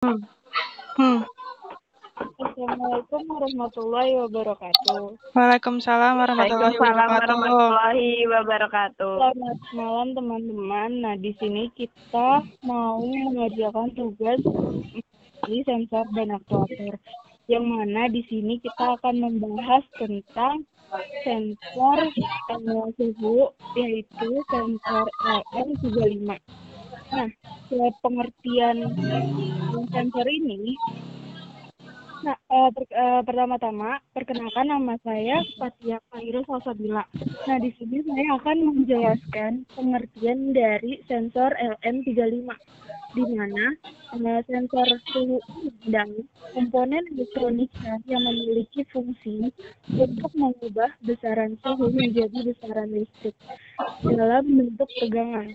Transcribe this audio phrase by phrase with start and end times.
[0.00, 0.16] Hmm.
[0.96, 1.20] Hmm.
[2.40, 5.20] Assalamualaikum warahmatullahi wabarakatuh.
[5.36, 9.12] Waalaikumsalam warahmatullahi wabarakatuh.
[9.20, 10.90] Selamat malam teman-teman.
[11.04, 14.40] Nah, di sini kita mau mengerjakan tugas
[15.44, 16.96] di sensor dan aktuator.
[17.44, 20.64] Yang mana di sini kita akan membahas tentang
[21.28, 26.40] sensor eh, suhu yaitu sensor LM35.
[27.10, 27.28] Nah,
[28.02, 28.76] pengertian
[29.90, 30.78] sensor ini
[32.20, 37.00] Nah, uh, per, uh, pertama-tama perkenalkan nama saya Fatia Khairul Salsabila.
[37.48, 42.44] Nah, di sini saya akan menjelaskan pengertian dari sensor LM35
[43.10, 43.74] di mana
[44.14, 45.38] uh, sensor suhu
[45.90, 46.06] dan
[46.54, 49.50] komponen elektronika yang memiliki fungsi
[49.90, 53.34] untuk mengubah besaran suhu menjadi besaran listrik
[54.06, 55.50] dalam bentuk tegangan.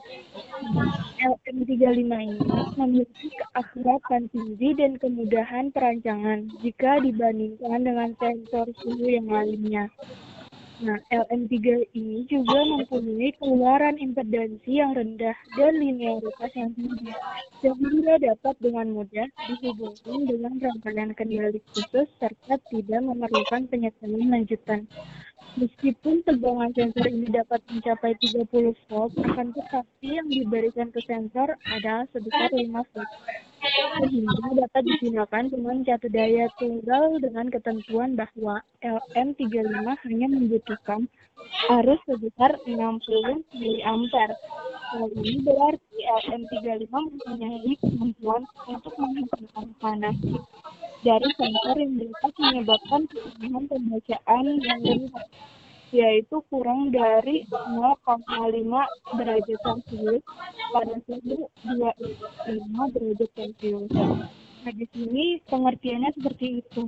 [1.24, 2.38] LM35 ini
[2.76, 9.88] memiliki keakuratan tinggi dan kemudahan perancangan jika dibandingkan dengan sensor suhu yang lainnya.
[10.84, 17.16] Nah, LM3 ini juga mempunyai keluaran impedansi yang rendah dan linearitas yang tinggi,
[17.64, 24.84] sehingga dapat dengan mudah dihubungkan dengan rangkaian kendali khusus serta tidak memerlukan penyesuaian lanjutan.
[25.56, 32.04] Meskipun tegangan sensor ini dapat mencapai 30 volt, akan tetapi yang diberikan ke sensor adalah
[32.12, 33.12] sebesar 5 volt.
[33.96, 39.72] Sehingga dapat digunakan dengan satu daya tunggal dengan ketentuan bahwa LM35
[40.04, 41.08] hanya membutuhkan
[41.80, 42.76] arus sebesar 60
[43.56, 43.94] mA.
[44.92, 50.18] Hal ini berarti LM35 mempunyai kemampuan untuk menghasilkan panas
[51.00, 55.26] dari sensor yang dapat menyebabkan ketegangan pembacaan yang rendah
[55.96, 60.24] yaitu kurang dari 0,5 derajat Celcius
[60.76, 63.92] pada suhu 25 derajat Celcius.
[64.66, 66.84] Nah, di sini pengertiannya seperti itu.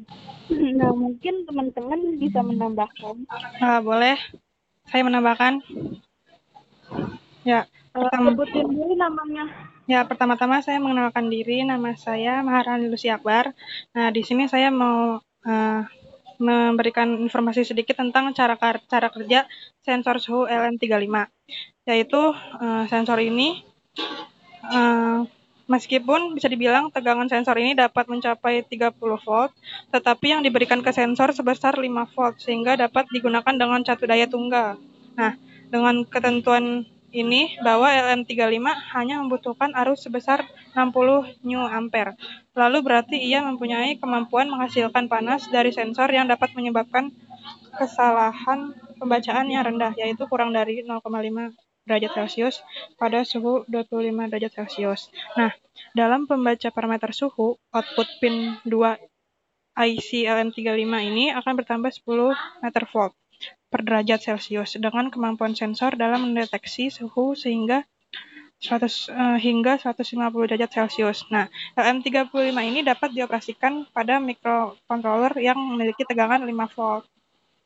[0.77, 3.27] Nah, mungkin teman-teman bisa menambahkan.
[3.59, 4.17] Ah, boleh.
[4.87, 5.59] Saya menambahkan.
[7.43, 9.45] Ya, pertama, sebutin dulu namanya.
[9.85, 11.63] Ya, pertama-tama saya mengenalkan diri.
[11.67, 13.51] Nama saya Maharani Lucy Akbar.
[13.91, 15.81] Nah, di sini saya mau uh,
[16.37, 19.45] memberikan informasi sedikit tentang cara cara kerja
[19.81, 21.27] sensor suhu LM35
[21.87, 22.21] yaitu
[22.61, 23.63] uh, sensor ini
[24.69, 25.25] uh,
[25.67, 29.51] meskipun bisa dibilang tegangan sensor ini dapat mencapai 30 volt
[29.91, 34.79] tetapi yang diberikan ke sensor sebesar 5 volt sehingga dapat digunakan dengan satu daya tunggal.
[35.19, 35.35] Nah
[35.67, 38.61] dengan ketentuan ini bahwa LM35
[38.93, 40.45] hanya membutuhkan arus sebesar
[40.77, 42.13] 60 new ampere.
[42.53, 47.09] Lalu berarti ia mempunyai kemampuan menghasilkan panas dari sensor yang dapat menyebabkan
[47.73, 51.57] kesalahan pembacaan yang rendah, yaitu kurang dari 0,5
[51.87, 52.61] derajat Celcius
[53.01, 55.09] pada suhu 25 derajat Celcius.
[55.33, 55.55] Nah,
[55.97, 58.97] dalam pembaca parameter suhu, output pin 2
[59.77, 62.33] IC LM35 ini akan bertambah 10
[62.65, 63.13] meter volt
[63.67, 67.83] per derajat Celcius dengan kemampuan sensor dalam mendeteksi suhu sehingga
[68.57, 70.17] 100 uh, eh, hingga 150
[70.49, 71.29] derajat Celcius.
[71.29, 71.45] Nah,
[71.77, 77.05] LM35 ini dapat dioperasikan pada microcontroller yang memiliki tegangan 5 volt.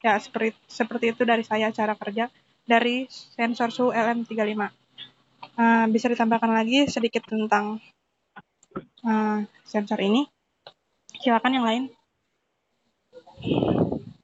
[0.01, 2.27] Ya, seperti seperti itu dari saya cara kerja
[2.67, 4.51] dari sensor suhu LM35.
[4.51, 4.67] Uh,
[5.55, 7.79] eh, bisa ditambahkan lagi sedikit tentang
[9.07, 10.27] uh, sensor ini.
[11.23, 11.83] Silakan yang lain.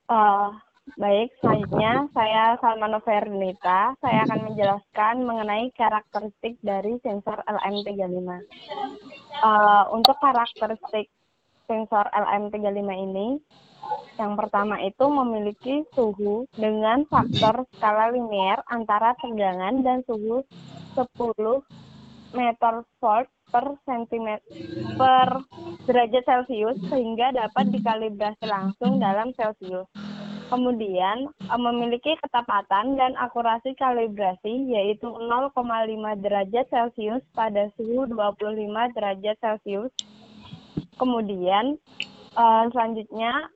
[0.08, 0.52] Uh,
[0.98, 3.94] Baik, selanjutnya saya Salmano Fernita.
[4.02, 8.26] Saya akan menjelaskan mengenai karakteristik dari sensor LM35.
[9.46, 11.14] Uh, untuk karakteristik
[11.70, 13.38] sensor LM35 ini,
[14.18, 20.42] yang pertama itu memiliki suhu dengan faktor skala linear antara tegangan dan suhu
[20.98, 21.14] 10
[22.34, 24.28] meter volt per cm
[24.98, 25.46] per
[25.86, 29.86] derajat Celcius sehingga dapat dikalibrasi langsung dalam Celcius.
[30.48, 35.54] Kemudian eh, memiliki ketepatan dan akurasi kalibrasi yaitu 0,5
[36.24, 39.92] derajat Celcius pada suhu 25 derajat Celcius.
[40.98, 41.78] Kemudian
[42.34, 43.54] uh, selanjutnya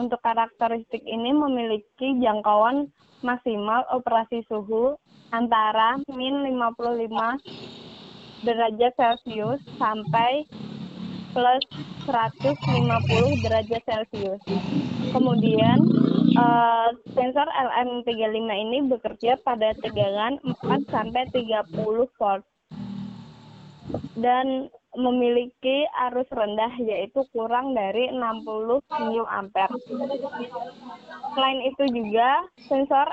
[0.00, 2.88] untuk karakteristik ini memiliki jangkauan
[3.20, 4.96] maksimal operasi suhu
[5.36, 10.48] antara min 55 derajat Celcius sampai
[11.36, 11.62] plus
[12.08, 14.40] 150 derajat Celcius.
[15.12, 15.84] Kemudian
[16.40, 21.76] uh, sensor LM35 ini bekerja pada tegangan 4 sampai 30
[22.16, 22.42] volt.
[24.16, 29.66] Dan memiliki arus rendah yaitu kurang dari 60 mA.
[31.36, 33.06] Selain itu juga sensor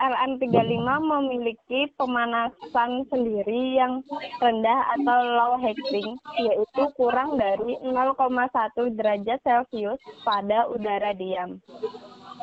[0.00, 4.02] LM35 memiliki pemanasan sendiri yang
[4.42, 11.60] rendah atau low heating yaitu kurang dari 0,1 derajat Celcius pada udara diam.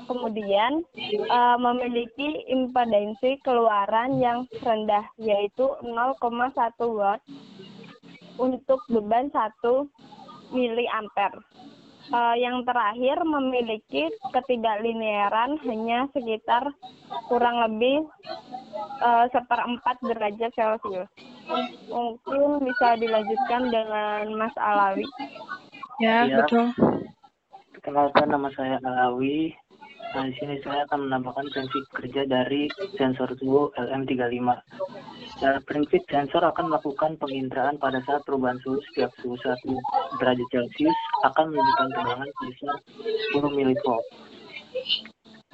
[0.07, 0.87] Kemudian
[1.27, 6.15] uh, memiliki impedansi keluaran yang rendah yaitu 0,1
[6.95, 7.19] watt
[8.37, 11.41] untuk beban 1 miliampere.
[12.07, 16.71] Uh, yang terakhir memiliki ketidakliniaran hanya sekitar
[17.27, 18.07] kurang lebih
[19.03, 21.11] uh, seperempat derajat Celcius.
[21.91, 25.03] Mungkin bisa dilanjutkan dengan Mas Alawi.
[25.99, 26.47] Ya, ya.
[26.47, 26.71] betul.
[27.75, 29.51] Perkenalkan nama saya Alawi.
[30.15, 34.47] Nah, di sini saya akan menambahkan prinsip kerja dari sensor suhu LM35.
[35.37, 39.53] Secara prinsip, sensor akan melakukan penginderaan pada saat perubahan suhu setiap suhu 1
[40.17, 40.97] derajat Celcius
[41.29, 42.75] akan menunjukkan tegangan sebesar
[43.37, 43.85] 10 mV.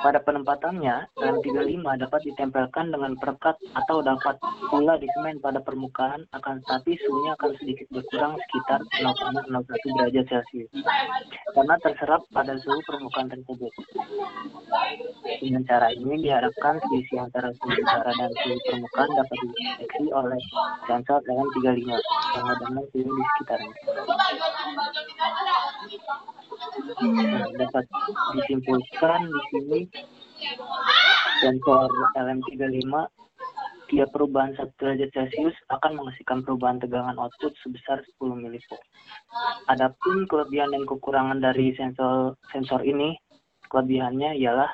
[0.03, 4.35] Pada penempatannya, LM35 dapat ditempelkan dengan perekat atau dapat
[4.67, 10.69] pula disemen pada permukaan, akan tetapi suhunya akan sedikit berkurang sekitar 0,01 derajat Celcius
[11.55, 13.71] karena terserap pada suhu permukaan tersebut.
[15.39, 20.41] Dengan cara ini diharapkan selisih antara suhu udara dan suhu permukaan dapat dideteksi oleh
[20.83, 21.79] sensor LM35
[22.35, 23.73] yang ada suhu di sekitarnya.
[27.03, 27.85] Nah, dapat
[28.37, 29.79] disimpulkan di sini
[31.43, 32.93] sensor LM35
[33.91, 38.57] tiap perubahan 1 derajat Celcius akan menghasilkan perubahan tegangan output sebesar 10 mV.
[39.69, 43.13] Adapun kelebihan dan kekurangan dari sensor sensor ini,
[43.69, 44.71] kelebihannya ialah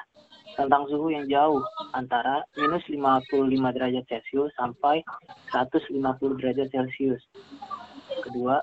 [0.56, 1.59] tentang suhu yang jauh
[1.95, 5.03] antara minus 55 derajat Celcius sampai
[5.51, 7.21] 150 derajat Celcius.
[8.24, 8.59] Kedua,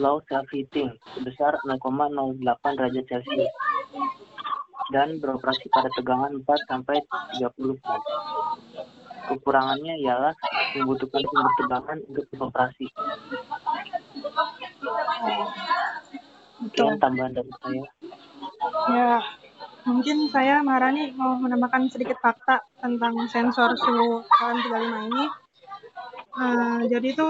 [0.00, 2.40] low self-heating sebesar 0,08
[2.80, 3.52] derajat Celcius
[4.90, 6.98] dan beroperasi pada tegangan 4 sampai
[7.38, 8.04] 30 volt.
[9.30, 10.34] Kekurangannya ialah
[10.74, 12.86] membutuhkan sumber tegangan untuk beroperasi.
[16.60, 17.84] Sekian tambahan dari saya.
[18.90, 19.12] Ya,
[19.86, 25.24] mungkin saya Marani mau menambahkan sedikit fakta tentang sensor suhu LM35 ini.
[26.30, 27.26] Uh, jadi itu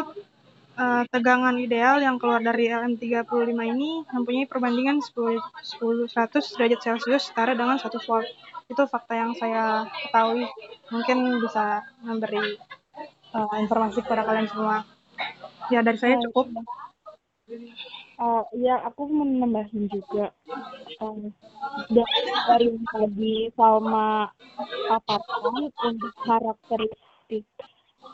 [0.81, 5.37] uh, tegangan ideal yang keluar dari LM35 ini mempunyai perbandingan 10,
[5.77, 8.29] 10 100 derajat Celcius setara dengan 1 volt.
[8.71, 10.49] Itu fakta yang saya ketahui.
[10.89, 12.57] Mungkin bisa memberi
[13.37, 14.89] uh, informasi kepada kalian semua.
[15.69, 16.49] Ya, dari saya cukup.
[18.21, 20.33] Uh, ya, aku mau menambahin juga.
[21.03, 21.35] Um,
[21.91, 24.31] dari tadi Salma
[24.87, 27.49] paparkan untuk karakteristik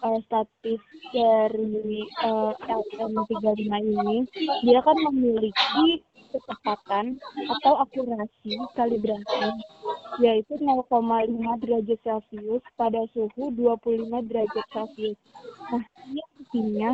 [0.03, 0.83] uh, statis
[1.15, 4.19] dari uh, LM35 ini,
[4.65, 6.05] dia kan memiliki
[6.37, 7.17] kecepatan
[7.49, 9.49] atau akurasi kalibrasi
[10.21, 10.93] yaitu 0,5
[11.63, 15.19] derajat Celcius pada suhu 25 derajat Celcius.
[15.73, 16.91] Nah, ini artinya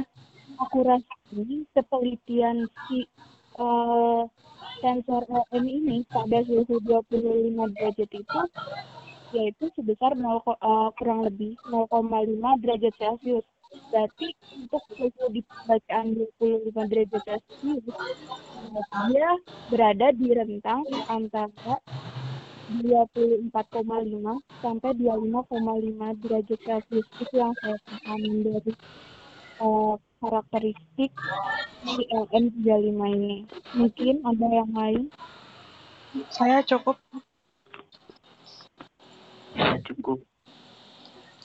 [0.63, 3.09] akurasi kepelitian si
[3.59, 4.27] uh,
[4.83, 8.41] sensor LM ini pada suhu 25 derajat itu
[9.33, 13.45] yaitu sebesar 0, uh, kurang lebih 0,5 derajat Celcius.
[13.89, 17.85] Berarti untuk suhu di bacaan 25 derajat Celcius,
[19.09, 19.29] dia
[19.73, 21.81] berada di rentang antara
[22.73, 23.49] 24,5
[24.61, 27.07] sampai 25,5 derajat Celcius.
[27.17, 28.73] Itu yang saya pahami dari
[29.65, 31.13] uh, karakteristik
[31.83, 33.37] di LM35 ini.
[33.73, 35.05] Mungkin ada yang lain?
[36.29, 37.01] Saya cukup
[40.03, 40.19] cukup.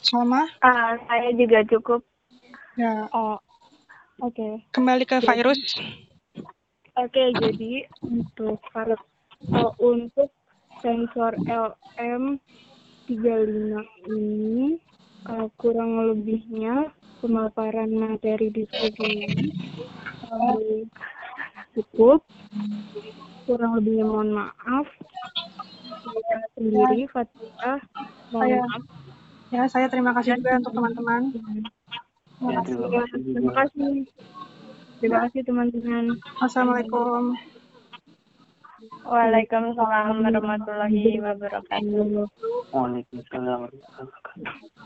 [0.01, 0.49] Sama?
[0.65, 2.01] Uh, saya juga cukup.
[2.73, 3.05] Ya.
[3.13, 3.37] Oh,
[4.25, 4.33] oke.
[4.33, 4.53] Okay.
[4.73, 5.61] Kembali ke jadi, virus.
[6.97, 9.03] Oke, okay, jadi untuk virus
[9.53, 10.33] uh, untuk
[10.81, 13.21] sensor LM35
[14.09, 14.81] ini
[15.29, 16.89] uh, kurang lebihnya
[17.21, 19.53] pemaparan materi diskusi ini
[20.29, 20.85] uh,
[21.77, 22.21] cukup
[23.49, 24.85] kurang lebihnya mohon maaf
[26.07, 27.79] saya sendiri Fatihah
[28.31, 28.61] saya
[29.47, 31.21] ya saya terima kasih juga untuk teman-teman.
[32.37, 33.93] Ya, terima kasih terima kasih
[34.99, 36.03] terima kasih teman-teman.
[36.43, 37.33] Assalamualaikum.
[39.07, 42.27] Waalaikumsalam warahmatullahi wabarakatuh.
[42.75, 44.67] Waalaikumsalam warahmatullahi wabarakatuh.